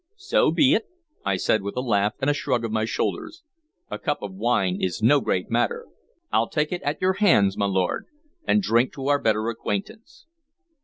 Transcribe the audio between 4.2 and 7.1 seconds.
of wine is no great matter. I'll take it at